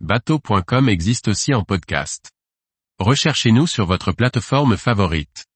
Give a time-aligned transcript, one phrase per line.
[0.00, 2.30] bateau.com existe aussi en podcast.
[2.98, 5.46] Recherchez-nous sur votre plateforme favorite.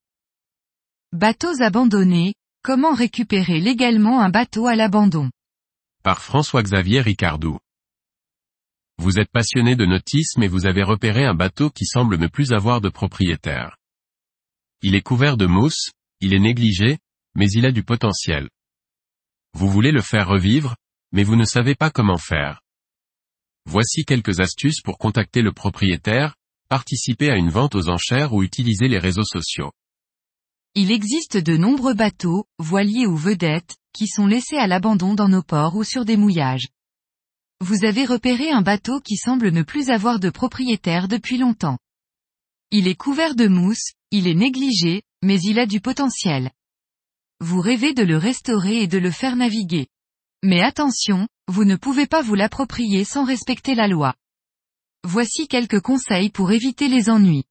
[1.12, 5.30] Bateaux abandonnés, comment récupérer légalement un bateau à l'abandon?
[6.02, 7.58] Par François-Xavier Ricardou.
[8.96, 12.52] Vous êtes passionné de nautisme et vous avez repéré un bateau qui semble ne plus
[12.52, 13.76] avoir de propriétaire.
[14.80, 16.98] Il est couvert de mousse, il est négligé,
[17.34, 18.48] mais il a du potentiel.
[19.52, 20.76] Vous voulez le faire revivre,
[21.12, 22.62] mais vous ne savez pas comment faire.
[23.66, 26.36] Voici quelques astuces pour contacter le propriétaire,
[26.68, 29.72] participer à une vente aux enchères ou utiliser les réseaux sociaux.
[30.74, 35.42] Il existe de nombreux bateaux, voiliers ou vedettes, qui sont laissés à l'abandon dans nos
[35.42, 36.68] ports ou sur des mouillages.
[37.60, 41.78] Vous avez repéré un bateau qui semble ne plus avoir de propriétaire depuis longtemps.
[42.70, 46.52] Il est couvert de mousse, il est négligé, mais il a du potentiel.
[47.40, 49.88] Vous rêvez de le restaurer et de le faire naviguer.
[50.42, 54.14] Mais attention, vous ne pouvez pas vous l'approprier sans respecter la loi.
[55.02, 57.44] Voici quelques conseils pour éviter les ennuis.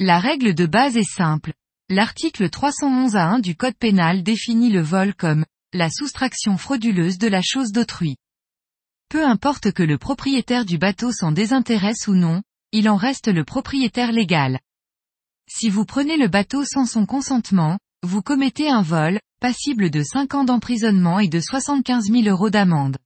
[0.00, 1.52] La règle de base est simple.
[1.88, 7.28] L'article 311 à 1 du Code pénal définit le vol comme la soustraction frauduleuse de
[7.28, 8.16] la chose d'autrui.
[9.08, 12.42] Peu importe que le propriétaire du bateau s'en désintéresse ou non,
[12.72, 14.58] il en reste le propriétaire légal.
[15.48, 20.34] Si vous prenez le bateau sans son consentement, vous commettez un vol, passible de 5
[20.34, 22.98] ans d'emprisonnement et de 75 000 euros d'amende.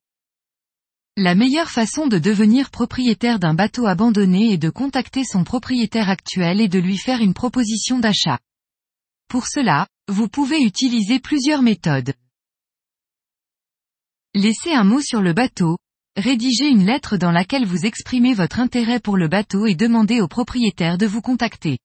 [1.19, 6.61] La meilleure façon de devenir propriétaire d'un bateau abandonné est de contacter son propriétaire actuel
[6.61, 8.39] et de lui faire une proposition d'achat.
[9.28, 12.14] Pour cela, vous pouvez utiliser plusieurs méthodes.
[14.34, 15.78] Laissez un mot sur le bateau,
[16.17, 20.28] rédigez une lettre dans laquelle vous exprimez votre intérêt pour le bateau et demandez au
[20.28, 21.78] propriétaire de vous contacter.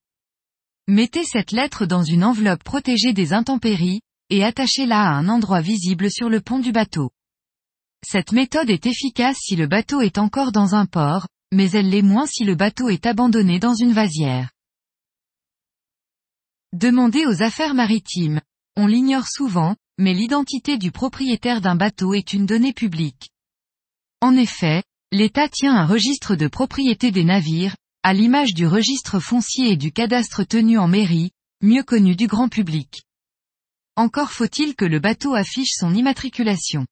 [0.87, 6.09] Mettez cette lettre dans une enveloppe protégée des intempéries, et attachez-la à un endroit visible
[6.09, 7.11] sur le pont du bateau.
[8.03, 12.01] Cette méthode est efficace si le bateau est encore dans un port, mais elle l'est
[12.01, 14.49] moins si le bateau est abandonné dans une vasière.
[16.73, 18.41] Demandez aux affaires maritimes.
[18.77, 23.29] On l'ignore souvent, mais l'identité du propriétaire d'un bateau est une donnée publique.
[24.22, 29.72] En effet, l'État tient un registre de propriété des navires, à l'image du registre foncier
[29.72, 31.31] et du cadastre tenu en mairie,
[31.62, 33.03] mieux connu du grand public.
[33.95, 36.88] Encore faut-il que le bateau affiche son immatriculation.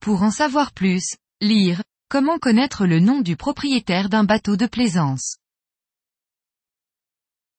[0.00, 5.36] Pour en savoir plus, lire, comment connaître le nom du propriétaire d'un bateau de plaisance.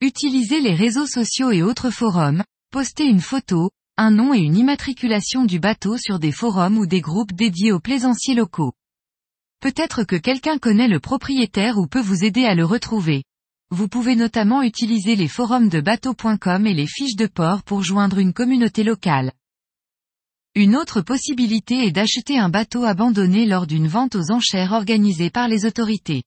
[0.01, 5.45] Utilisez les réseaux sociaux et autres forums, postez une photo, un nom et une immatriculation
[5.45, 8.73] du bateau sur des forums ou des groupes dédiés aux plaisanciers locaux.
[9.61, 13.23] Peut-être que quelqu'un connaît le propriétaire ou peut vous aider à le retrouver.
[13.71, 18.19] Vous pouvez notamment utiliser les forums de bateau.com et les fiches de port pour joindre
[18.19, 19.33] une communauté locale.
[20.55, 25.47] Une autre possibilité est d'acheter un bateau abandonné lors d'une vente aux enchères organisée par
[25.47, 26.23] les autorités.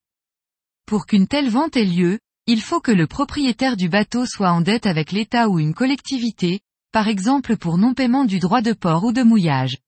[0.87, 4.61] Pour qu'une telle vente ait lieu, il faut que le propriétaire du bateau soit en
[4.61, 6.61] dette avec l'État ou une collectivité,
[6.93, 9.79] par exemple pour non-paiement du droit de port ou de mouillage.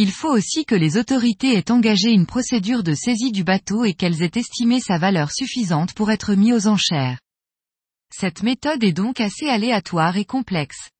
[0.00, 3.94] Il faut aussi que les autorités aient engagé une procédure de saisie du bateau et
[3.94, 7.18] qu'elles aient estimé sa valeur suffisante pour être mis aux enchères.
[8.14, 10.90] Cette méthode est donc assez aléatoire et complexe.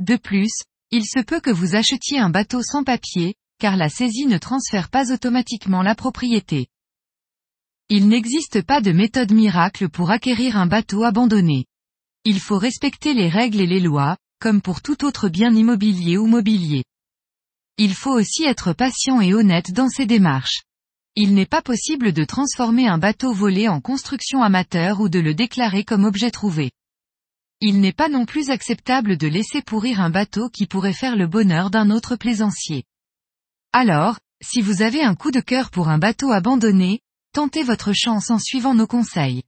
[0.00, 0.52] De plus,
[0.90, 4.90] il se peut que vous achetiez un bateau sans papier, car la saisie ne transfère
[4.90, 6.66] pas automatiquement la propriété.
[7.88, 11.64] Il n'existe pas de méthode miracle pour acquérir un bateau abandonné.
[12.26, 16.26] Il faut respecter les règles et les lois, comme pour tout autre bien immobilier ou
[16.26, 16.84] mobilier.
[17.78, 20.62] Il faut aussi être patient et honnête dans ses démarches.
[21.14, 25.34] Il n'est pas possible de transformer un bateau volé en construction amateur ou de le
[25.34, 26.70] déclarer comme objet trouvé.
[27.60, 31.26] Il n'est pas non plus acceptable de laisser pourrir un bateau qui pourrait faire le
[31.26, 32.84] bonheur d'un autre plaisancier.
[33.72, 37.00] Alors, si vous avez un coup de cœur pour un bateau abandonné,
[37.32, 39.42] tentez votre chance en suivant nos conseils.